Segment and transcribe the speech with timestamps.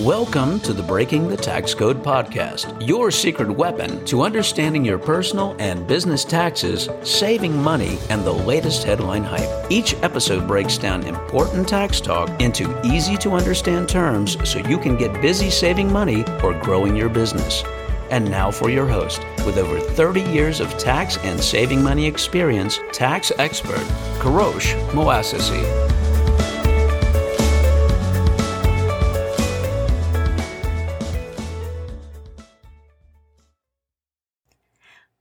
[0.00, 5.54] Welcome to the Breaking the Tax Code podcast, your secret weapon to understanding your personal
[5.60, 9.70] and business taxes, saving money, and the latest headline hype.
[9.70, 14.96] Each episode breaks down important tax talk into easy to understand terms so you can
[14.96, 17.62] get busy saving money or growing your business.
[18.10, 22.80] And now for your host, with over 30 years of tax and saving money experience,
[22.90, 23.86] tax expert,
[24.18, 25.93] Kurosh Moassessi.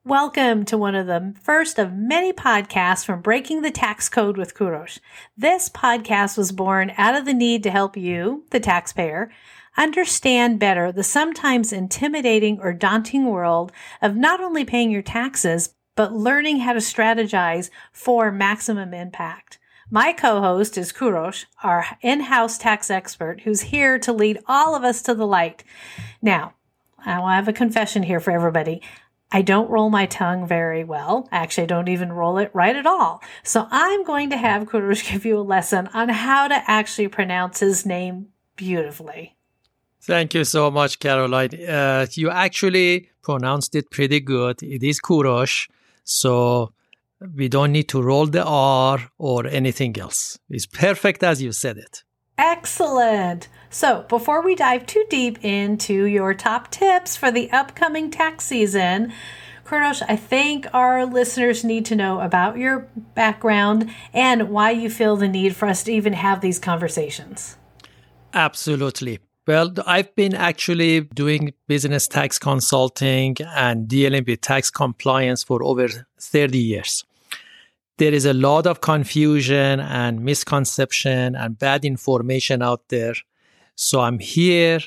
[0.05, 4.53] Welcome to one of the first of many podcasts from Breaking the Tax Code with
[4.53, 4.99] Kurosh.
[5.37, 9.31] This podcast was born out of the need to help you, the taxpayer,
[9.77, 13.71] understand better the sometimes intimidating or daunting world
[14.01, 19.57] of not only paying your taxes, but learning how to strategize for maximum impact.
[19.89, 24.75] My co host is Kurosh, our in house tax expert, who's here to lead all
[24.75, 25.63] of us to the light.
[26.21, 26.55] Now,
[27.05, 28.81] I have a confession here for everybody.
[29.35, 31.27] I don't roll my tongue very well.
[31.31, 33.23] Actually, I don't even roll it right at all.
[33.41, 37.59] So I'm going to have Kurosh give you a lesson on how to actually pronounce
[37.59, 39.35] his name beautifully.
[40.01, 41.55] Thank you so much, Caroline.
[41.67, 44.61] Uh, you actually pronounced it pretty good.
[44.61, 45.67] It is Kurosh.
[46.03, 46.73] So
[47.35, 50.37] we don't need to roll the R or anything else.
[50.49, 52.03] It's perfect as you said it.
[52.37, 53.47] Excellent.
[53.73, 59.11] So, before we dive too deep into your top tips for the upcoming tax season,
[59.65, 65.15] Kurosh, I think our listeners need to know about your background and why you feel
[65.15, 67.57] the need for us to even have these conversations.
[68.35, 69.17] Absolutely.
[69.47, 75.87] Well, I've been actually doing business tax consulting and dealing with tax compliance for over
[76.19, 77.03] 30 years
[77.97, 83.13] there is a lot of confusion and misconception and bad information out there.
[83.75, 84.79] So I'm here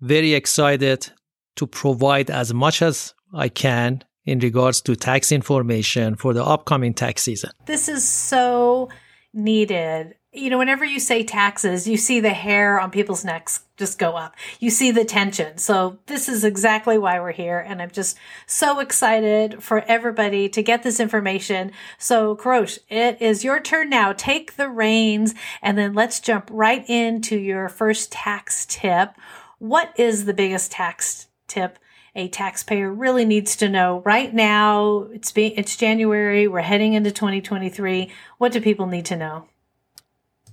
[0.00, 1.10] very excited
[1.56, 6.94] to provide as much as I can in regards to tax information for the upcoming
[6.94, 7.50] tax season.
[7.66, 8.88] This is so
[9.32, 13.98] needed you know, whenever you say taxes, you see the hair on people's necks just
[13.98, 14.36] go up.
[14.60, 15.58] You see the tension.
[15.58, 17.58] So this is exactly why we're here.
[17.58, 21.72] And I'm just so excited for everybody to get this information.
[21.98, 24.12] So Kurosh, it is your turn now.
[24.12, 29.10] Take the reins and then let's jump right into your first tax tip.
[29.58, 31.78] What is the biggest tax tip
[32.14, 35.08] a taxpayer really needs to know right now?
[35.12, 36.46] It's be, it's January.
[36.46, 38.12] We're heading into 2023.
[38.38, 39.49] What do people need to know?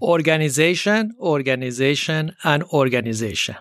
[0.02, 3.56] Organization, organization, and organization.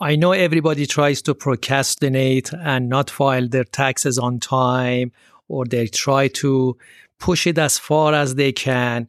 [0.00, 5.12] I know everybody tries to procrastinate and not file their taxes on time,
[5.48, 6.76] or they try to
[7.18, 9.08] push it as far as they can.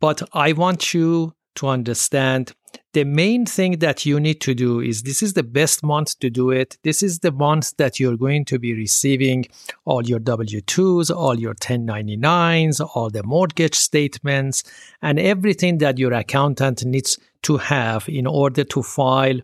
[0.00, 2.52] But I want you to understand
[2.96, 6.30] the main thing that you need to do is this is the best month to
[6.30, 6.78] do it.
[6.82, 9.44] This is the month that you're going to be receiving
[9.84, 14.62] all your W 2s, all your 1099s, all the mortgage statements,
[15.02, 19.40] and everything that your accountant needs to have in order to file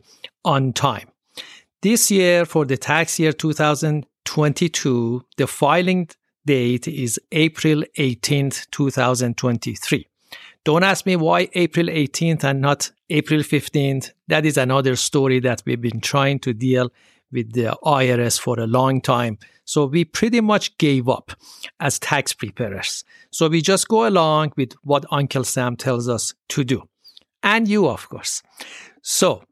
[0.47, 1.11] on time.
[1.83, 6.09] This year, for the tax year 2022, the filing
[6.47, 10.07] date is April 18th, 2023.
[10.65, 14.13] Don't ask me why April 18th and not April 15th.
[14.29, 16.93] That is another story that we've been trying to deal
[17.33, 19.39] with the IRS for a long time.
[19.65, 21.33] So we pretty much gave up
[21.81, 23.03] as tax preparers.
[23.33, 26.89] So we just go along with what Uncle Sam tells us to do.
[27.43, 28.43] And you, of course.
[29.03, 29.43] So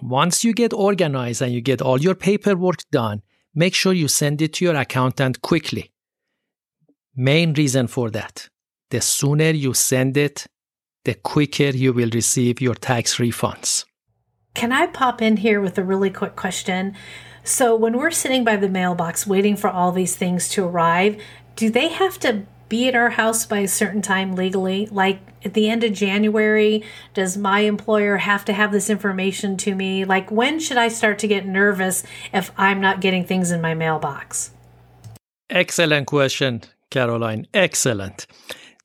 [0.00, 3.22] once you get organized and you get all your paperwork done,
[3.54, 5.90] make sure you send it to your accountant quickly.
[7.16, 8.48] Main reason for that
[8.90, 10.46] the sooner you send it,
[11.04, 13.84] the quicker you will receive your tax refunds.
[14.54, 16.96] Can I pop in here with a really quick question?
[17.44, 21.20] So, when we're sitting by the mailbox waiting for all these things to arrive,
[21.56, 24.86] do they have to be at our house by a certain time legally?
[24.86, 26.84] Like at the end of January,
[27.14, 30.04] does my employer have to have this information to me?
[30.04, 32.02] Like, when should I start to get nervous
[32.32, 34.50] if I'm not getting things in my mailbox?
[35.48, 37.46] Excellent question, Caroline.
[37.54, 38.26] Excellent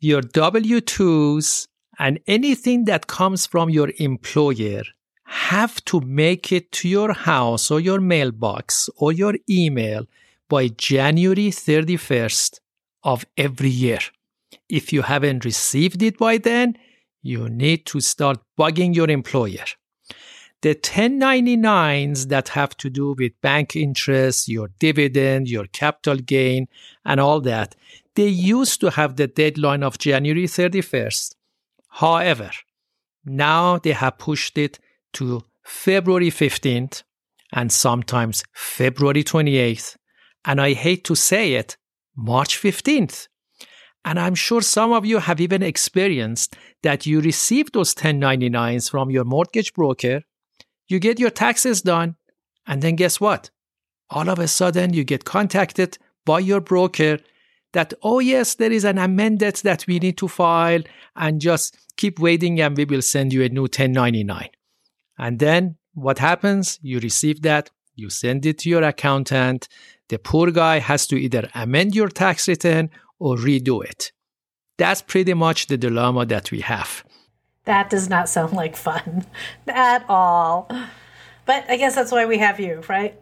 [0.03, 1.67] your W 2s
[1.97, 4.83] and anything that comes from your employer
[5.25, 10.05] have to make it to your house or your mailbox or your email
[10.49, 12.59] by January 31st
[13.03, 13.99] of every year.
[14.67, 16.77] If you haven't received it by then,
[17.21, 19.65] you need to start bugging your employer.
[20.61, 26.67] The 1099s that have to do with bank interest, your dividend, your capital gain,
[27.05, 27.75] and all that,
[28.15, 31.35] they used to have the deadline of January 31st.
[31.89, 32.51] However,
[33.25, 34.79] now they have pushed it
[35.13, 37.03] to February 15th
[37.53, 39.95] and sometimes February 28th.
[40.45, 41.77] And I hate to say it,
[42.15, 43.27] March 15th.
[44.05, 49.09] And I'm sure some of you have even experienced that you receive those 1099s from
[49.09, 50.23] your mortgage broker,
[50.87, 52.17] you get your taxes done,
[52.67, 53.49] and then guess what?
[54.09, 57.19] All of a sudden, you get contacted by your broker
[57.73, 60.81] that, oh, yes, there is an amendment that we need to file,
[61.15, 64.49] and just keep waiting, and we will send you a new 1099.
[65.17, 66.79] And then what happens?
[66.81, 69.67] You receive that, you send it to your accountant.
[70.09, 72.89] The poor guy has to either amend your tax return
[73.19, 74.11] or redo it.
[74.77, 77.03] That's pretty much the dilemma that we have.
[77.65, 79.25] That does not sound like fun
[79.67, 80.67] at all.
[81.45, 83.19] But I guess that's why we have you, right?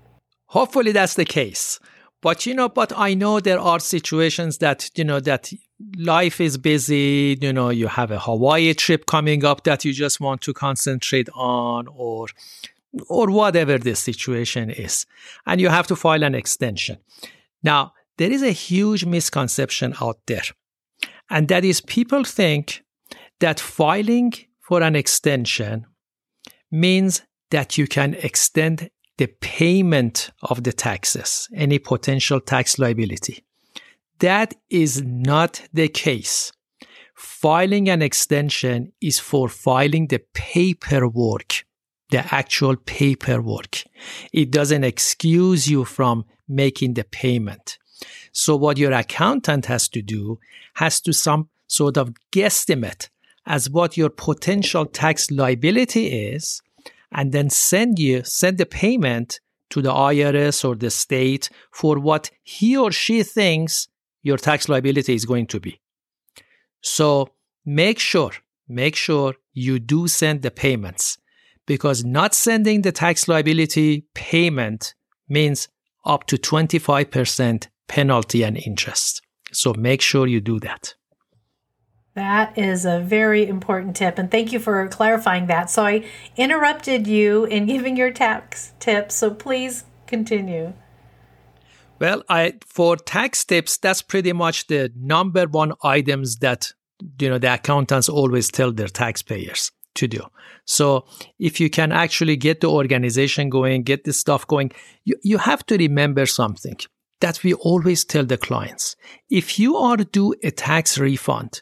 [0.47, 1.79] Hopefully that's the case.
[2.21, 5.51] But you know, but I know there are situations that, you know, that
[5.97, 10.19] life is busy, you know, you have a Hawaii trip coming up that you just
[10.19, 12.27] want to concentrate on or
[13.09, 15.05] or whatever the situation is.
[15.45, 16.97] And you have to file an extension.
[17.63, 20.43] Now, there is a huge misconception out there.
[21.29, 22.83] And that is people think
[23.39, 25.85] that filing for an extension
[26.69, 28.89] means that you can extend
[29.21, 33.45] the payment of the taxes, any potential tax liability.
[34.17, 36.51] That is not the case.
[37.13, 41.65] Filing an extension is for filing the paperwork,
[42.09, 43.83] the actual paperwork.
[44.33, 47.77] It doesn't excuse you from making the payment.
[48.31, 50.39] So what your accountant has to do
[50.77, 53.09] has to some sort of guesstimate
[53.45, 56.63] as what your potential tax liability is
[57.11, 62.29] and then send you send the payment to the IRS or the state for what
[62.43, 63.87] he or she thinks
[64.21, 65.79] your tax liability is going to be.
[66.81, 67.29] So
[67.65, 68.31] make sure,
[68.67, 71.17] make sure you do send the payments
[71.65, 74.93] because not sending the tax liability payment
[75.29, 75.67] means
[76.05, 79.21] up to 25% penalty and interest.
[79.51, 80.95] So make sure you do that.
[82.13, 84.17] That is a very important tip.
[84.17, 85.69] And thank you for clarifying that.
[85.69, 86.05] So I
[86.35, 89.15] interrupted you in giving your tax tips.
[89.15, 90.73] So please continue.
[91.99, 96.73] Well, I for tax tips, that's pretty much the number one items that
[97.19, 100.21] you know the accountants always tell their taxpayers to do.
[100.65, 101.05] So
[101.39, 104.71] if you can actually get the organization going, get the stuff going,
[105.03, 106.77] you, you have to remember something
[107.19, 108.95] that we always tell the clients.
[109.29, 111.61] If you are due a tax refund,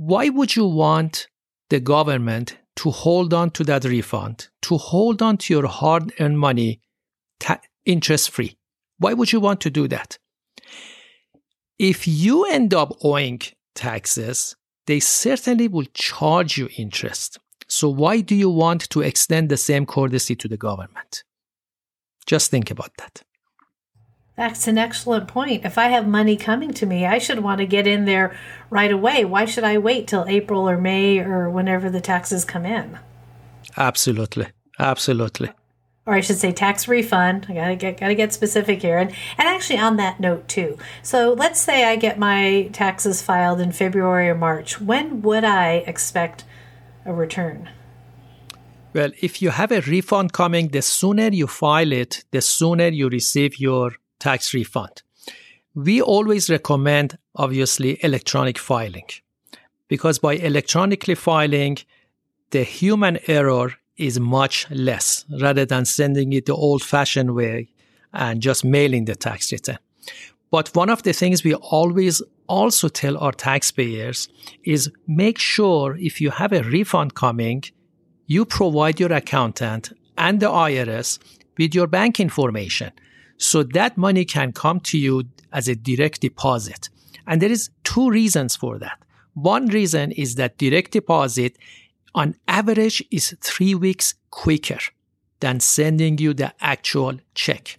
[0.00, 1.28] why would you want
[1.68, 6.38] the government to hold on to that refund, to hold on to your hard earned
[6.38, 6.80] money
[7.38, 8.56] ta- interest free?
[8.96, 10.18] Why would you want to do that?
[11.78, 13.42] If you end up owing
[13.74, 14.56] taxes,
[14.86, 17.38] they certainly will charge you interest.
[17.68, 21.24] So, why do you want to extend the same courtesy to the government?
[22.24, 23.22] Just think about that.
[24.40, 25.66] That's an excellent point.
[25.66, 28.34] If I have money coming to me, I should want to get in there
[28.70, 29.22] right away.
[29.22, 32.98] Why should I wait till April or May or whenever the taxes come in?
[33.76, 34.46] Absolutely.
[34.78, 35.50] Absolutely.
[36.06, 37.48] Or I should say tax refund.
[37.50, 38.96] I gotta get gotta get specific here.
[38.96, 40.78] And and actually on that note too.
[41.02, 44.80] So let's say I get my taxes filed in February or March.
[44.80, 46.44] When would I expect
[47.04, 47.68] a return?
[48.94, 53.10] Well, if you have a refund coming, the sooner you file it, the sooner you
[53.10, 55.02] receive your tax refund.
[55.74, 59.08] We always recommend, obviously, electronic filing
[59.88, 61.78] because by electronically filing,
[62.50, 67.68] the human error is much less rather than sending it the old fashioned way
[68.12, 69.78] and just mailing the tax return.
[70.50, 74.28] But one of the things we always also tell our taxpayers
[74.64, 77.62] is make sure if you have a refund coming,
[78.26, 81.18] you provide your accountant and the IRS
[81.58, 82.92] with your bank information
[83.40, 86.90] so that money can come to you as a direct deposit.
[87.26, 88.98] And there is two reasons for that.
[89.32, 91.56] One reason is that direct deposit
[92.14, 94.78] on average is three weeks quicker
[95.40, 97.78] than sending you the actual check.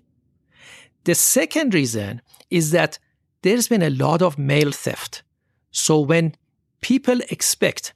[1.04, 2.98] The second reason is that
[3.44, 5.22] there's been a lot of mail theft.
[5.70, 6.34] So when
[6.82, 7.94] people expect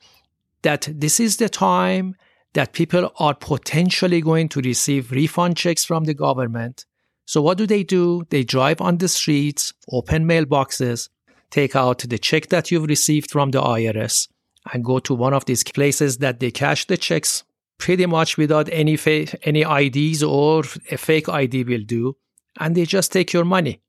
[0.62, 2.16] that this is the time
[2.54, 6.86] that people are potentially going to receive refund checks from the government,
[7.26, 8.26] so what do they do?
[8.30, 11.10] They drive on the streets, open mailboxes,
[11.50, 14.28] take out the check that you've received from the IRS,
[14.72, 17.44] and go to one of these places that they cash the checks
[17.78, 22.16] pretty much without any fa- any IDs or a fake ID will do,
[22.60, 23.82] and they just take your money.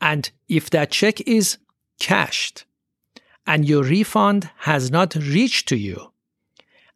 [0.00, 1.58] And if that check is
[1.98, 2.66] cashed
[3.46, 6.12] and your refund has not reached to you,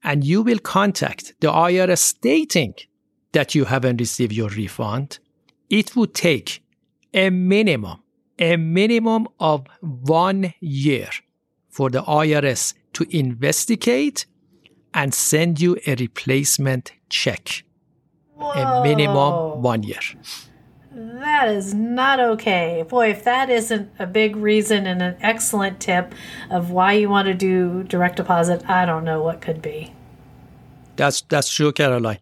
[0.05, 2.75] and you will contact the IRS stating
[3.33, 5.19] that you haven't received your refund,
[5.71, 6.63] it would take
[7.15, 8.03] a minimum,
[8.39, 11.11] a minimum of one year
[11.69, 14.27] for the IRS to investigate
[14.95, 17.65] and send you a replacement check.
[18.35, 18.51] Whoa.
[18.51, 20.01] A minimum one year.
[20.93, 22.85] That is not okay.
[22.89, 26.15] Boy, if that isn't a big reason and an excellent tip
[26.51, 29.93] of why you want to do direct deposit, I don't know what could be.
[30.97, 32.19] That's that's true, Caroline.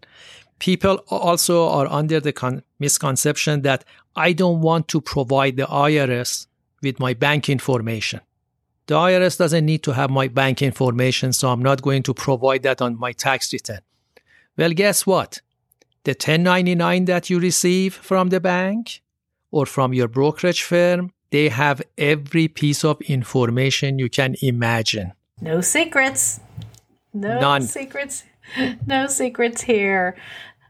[0.59, 3.85] People also are under the con- misconception that
[4.15, 6.47] I don't want to provide the IRS
[6.83, 8.21] with my bank information.
[8.87, 12.63] The IRS doesn't need to have my bank information, so I'm not going to provide
[12.63, 13.81] that on my tax return.
[14.57, 15.41] Well, guess what?
[16.05, 19.03] The 1099 that you receive from the bank
[19.51, 25.13] or from your brokerage firm, they have every piece of information you can imagine.
[25.41, 26.41] No secrets.
[27.13, 27.63] No None.
[27.63, 28.23] secrets.
[28.87, 30.17] No secrets here.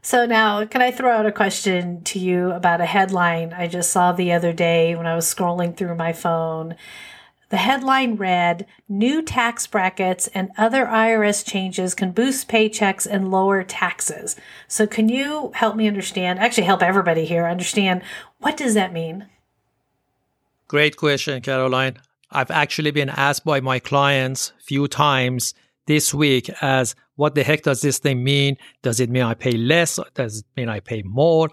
[0.01, 3.91] So now, can I throw out a question to you about a headline I just
[3.91, 6.75] saw the other day when I was scrolling through my phone?
[7.49, 13.63] The headline read New tax brackets and other IRS changes can boost paychecks and lower
[13.63, 14.35] taxes.
[14.67, 18.01] So, can you help me understand, actually, help everybody here understand
[18.39, 19.27] what does that mean?
[20.67, 21.97] Great question, Caroline.
[22.29, 25.53] I've actually been asked by my clients few times
[25.85, 28.57] this week as what the heck does this thing mean?
[28.81, 29.99] Does it mean I pay less?
[30.13, 31.49] Does it mean I pay more?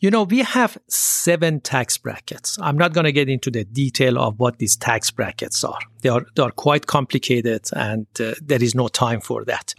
[0.00, 2.58] You know, we have seven tax brackets.
[2.60, 5.78] I'm not going to get into the detail of what these tax brackets are.
[6.00, 9.74] They are, they are quite complicated and uh, there is no time for that.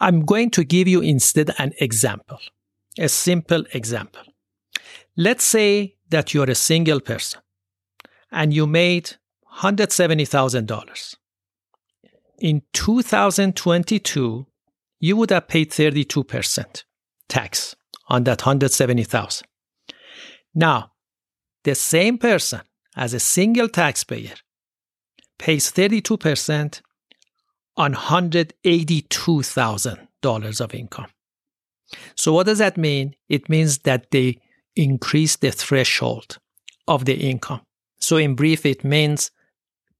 [0.00, 2.40] I'm going to give you instead an example,
[2.98, 4.22] a simple example.
[5.16, 7.40] Let's say that you're a single person
[8.32, 9.12] and you made
[9.58, 11.16] $170,000.
[12.38, 14.46] In 2022,
[15.00, 16.84] you would have paid 32%
[17.28, 17.74] tax
[18.08, 19.46] on that 170,000.
[20.54, 20.92] Now,
[21.64, 22.60] the same person
[22.96, 24.34] as a single taxpayer
[25.38, 26.82] pays 32%
[27.76, 31.10] on $182,000 of income.
[32.14, 33.14] So what does that mean?
[33.28, 34.38] It means that they
[34.76, 36.38] increase the threshold
[36.86, 37.62] of the income.
[37.98, 39.30] So in brief, it means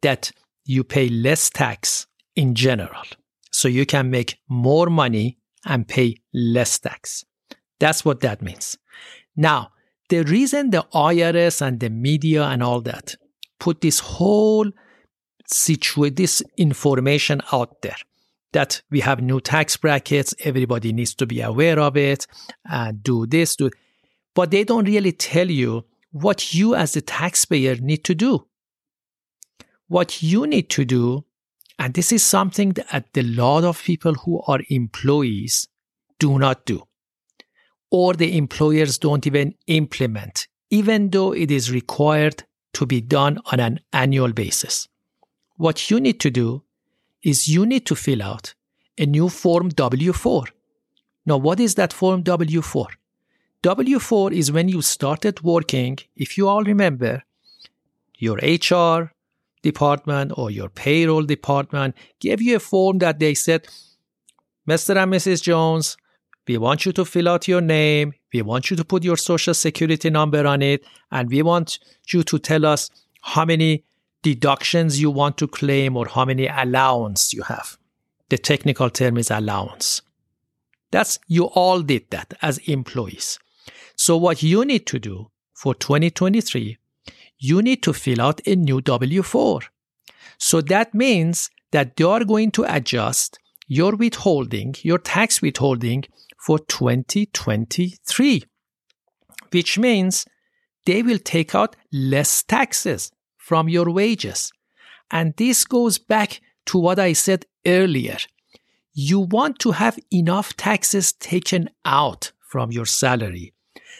[0.02, 0.32] that
[0.64, 3.04] you pay less tax in general.
[3.50, 7.24] So you can make more money and pay less tax.
[7.78, 8.76] That's what that means.
[9.36, 9.70] Now,
[10.08, 13.16] the reason the IRS and the media and all that
[13.58, 14.70] put this whole
[15.46, 17.96] situation, this information out there
[18.52, 22.26] that we have new tax brackets, everybody needs to be aware of it,
[22.66, 23.70] and do this, do.
[24.34, 28.46] But they don't really tell you what you as the taxpayer need to do.
[29.88, 31.24] What you need to do,
[31.79, 35.69] and this is something that uh, a lot of people who are employees
[36.19, 36.83] do not do,
[37.91, 43.61] or the employers don't even implement, even though it is required to be done on
[43.61, 44.88] an annual basis.
[45.57, 46.62] What you need to do
[47.23, 48.55] is you need to fill out
[48.99, 50.45] a new Form W 4.
[51.26, 52.88] Now, what is that Form W 4?
[53.62, 57.23] W 4 is when you started working, if you all remember,
[58.19, 59.12] your HR
[59.62, 63.69] department or your payroll department gave you a form that they said,
[64.69, 64.97] Mr.
[64.97, 65.42] and Mrs.
[65.42, 65.97] Jones,
[66.47, 69.54] we want you to fill out your name, we want you to put your social
[69.54, 71.78] security number on it, and we want
[72.09, 72.90] you to tell us
[73.23, 73.85] how many
[74.23, 77.76] deductions you want to claim or how many allowance you have.
[78.28, 80.02] The technical term is allowance.
[80.90, 83.38] That's you all did that as employees.
[83.97, 86.78] So what you need to do for 2023,
[87.42, 89.62] you need to fill out a new W4.
[90.38, 96.04] So that means that they are going to adjust your withholding, your tax withholding
[96.38, 98.44] for 2023,
[99.50, 100.25] which means
[100.87, 104.52] they will take out less taxes from your wages.
[105.11, 108.18] And this goes back to what I said earlier.
[108.94, 113.52] You want to have enough taxes taken out from your salary.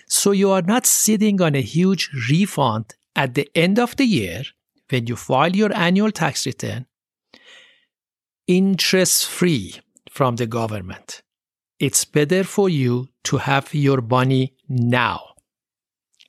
[0.07, 4.43] So you are not sitting on a huge refund at the end of the year
[4.91, 6.87] when you file your annual tax return,
[8.47, 11.23] interest free from the government.
[11.79, 15.21] It's better for you to have your money now.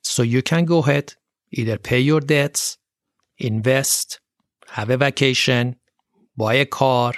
[0.02, 1.14] So you can go ahead,
[1.52, 2.78] either pay your debts,
[3.38, 4.20] invest,
[4.68, 5.76] have a vacation,
[6.36, 7.14] buy a car,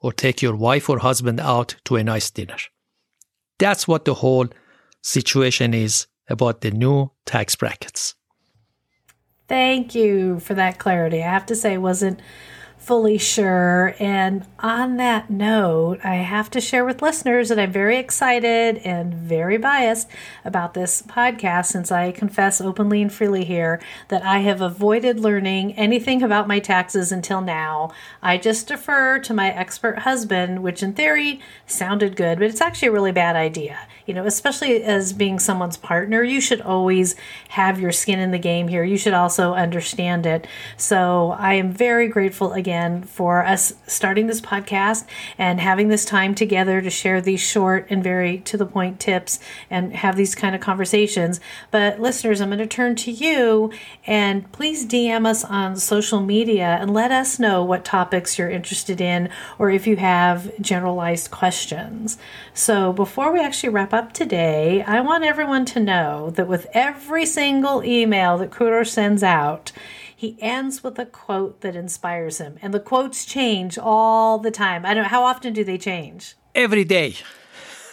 [0.00, 2.56] or take your wife or husband out to a nice dinner.
[3.58, 4.48] That's what the whole
[5.02, 8.14] situation is about the new tax brackets.
[9.48, 11.22] Thank you for that clarity.
[11.22, 12.20] I have to say, wasn't
[12.82, 13.94] fully sure.
[14.00, 19.14] And on that note, I have to share with listeners that I'm very excited and
[19.14, 20.08] very biased
[20.44, 25.74] about this podcast since I confess openly and freely here that I have avoided learning
[25.74, 27.92] anything about my taxes until now.
[28.20, 32.88] I just defer to my expert husband, which in theory sounded good, but it's actually
[32.88, 33.78] a really bad idea.
[34.06, 37.14] You know, especially as being someone's partner, you should always
[37.50, 38.84] have your skin in the game here.
[38.84, 40.46] You should also understand it.
[40.76, 45.06] So I am very grateful again for us starting this podcast
[45.38, 49.38] and having this time together to share these short and very to the point tips
[49.70, 51.40] and have these kind of conversations.
[51.70, 53.72] But listeners, I'm going to turn to you
[54.06, 59.00] and please DM us on social media and let us know what topics you're interested
[59.00, 59.28] in
[59.58, 62.18] or if you have generalized questions.
[62.54, 67.26] So before we actually wrap up today, I want everyone to know that with every
[67.26, 69.72] single email that Kurosh sends out,
[70.14, 72.58] he ends with a quote that inspires him.
[72.62, 74.84] And the quotes change all the time.
[74.84, 76.34] I don't how often do they change?
[76.54, 77.16] Every day.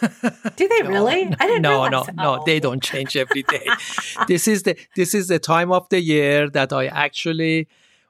[0.56, 1.34] do they really?
[1.38, 1.88] I didn't know.
[1.88, 2.36] no, no, oh.
[2.36, 3.66] no, they don't change every day.
[4.28, 7.68] this is the this is the time of the year that I actually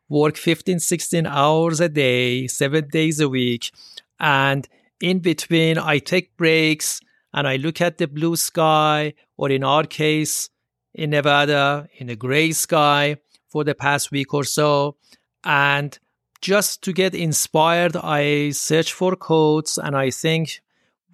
[0.08, 3.72] work 15 16 hours a day, 7 days a week
[4.18, 4.68] and
[5.00, 7.00] in between I take breaks
[7.32, 10.50] and I look at the blue sky or in our case
[10.94, 13.16] in Nevada in a gray sky
[13.48, 14.96] for the past week or so.
[15.44, 15.98] And
[16.40, 20.60] just to get inspired, I search for quotes and I think,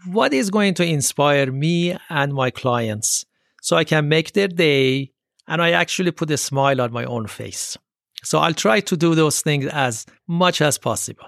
[0.06, 3.24] what is going to inspire me and my clients
[3.60, 5.10] so I can make their day
[5.48, 7.76] and I actually put a smile on my own face.
[8.22, 11.26] So I'll try to do those things as much as possible.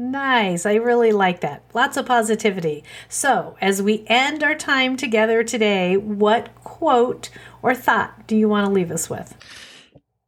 [0.00, 0.64] Nice.
[0.64, 1.62] I really like that.
[1.74, 2.82] Lots of positivity.
[3.10, 7.28] So, as we end our time together today, what quote
[7.60, 9.36] or thought do you want to leave us with?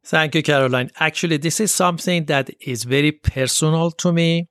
[0.04, 0.90] Thank you, Caroline.
[1.00, 4.50] Actually, this is something that is very personal to me.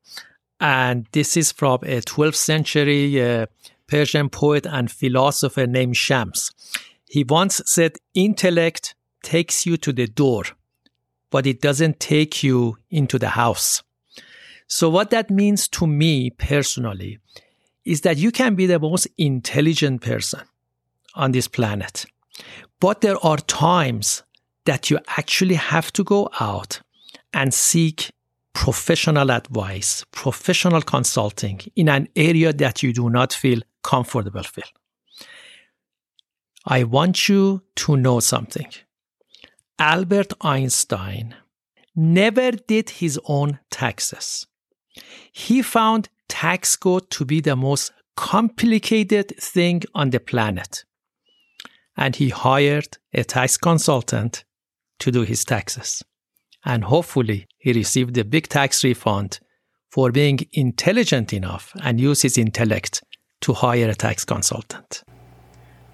[0.60, 3.46] And this is from a 12th century uh,
[3.86, 6.50] Persian poet and philosopher named Shams.
[7.06, 10.46] He once said, Intellect takes you to the door,
[11.30, 13.84] but it doesn't take you into the house.
[14.74, 17.20] So, what that means to me personally
[17.84, 20.40] is that you can be the most intelligent person
[21.14, 22.06] on this planet,
[22.80, 24.24] but there are times
[24.64, 26.80] that you actually have to go out
[27.34, 28.12] and seek
[28.54, 34.72] professional advice, professional consulting in an area that you do not feel comfortable with.
[36.66, 38.72] I want you to know something.
[39.78, 41.36] Albert Einstein
[41.94, 44.48] never did his own taxes.
[45.32, 50.84] He found tax code to be the most complicated thing on the planet.
[51.98, 54.44] And he hired a tax consultant
[55.00, 56.04] to do his taxes.
[56.64, 59.40] And hopefully, he received a big tax refund
[59.92, 63.04] for being intelligent enough and use his intellect
[63.42, 65.04] to hire a tax consultant.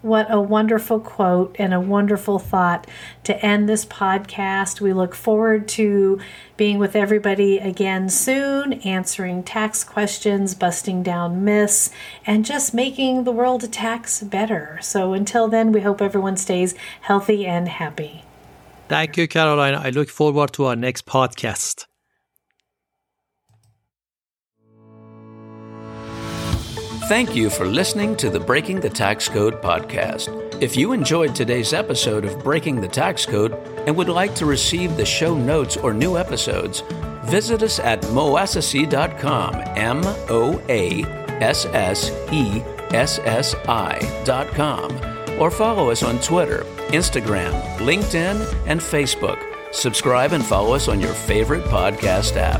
[0.07, 2.87] What a wonderful quote and a wonderful thought
[3.25, 4.79] to end this podcast.
[4.79, 6.21] We look forward to
[6.55, 11.91] being with everybody again soon, answering tax questions, busting down myths,
[12.25, 14.79] and just making the world tax better.
[14.81, 18.23] So until then, we hope everyone stays healthy and happy.
[18.87, 19.75] Thank you, Caroline.
[19.75, 21.85] I look forward to our next podcast.
[27.07, 30.27] Thank you for listening to the Breaking the Tax Code podcast.
[30.61, 33.53] If you enjoyed today's episode of Breaking the Tax Code
[33.87, 36.81] and would like to receive the show notes or new episodes,
[37.23, 41.03] visit us at moassessi.com, M O A
[41.41, 44.91] S S E S S I.com
[45.39, 49.41] or follow us on Twitter, Instagram, LinkedIn, and Facebook.
[49.73, 52.59] Subscribe and follow us on your favorite podcast app.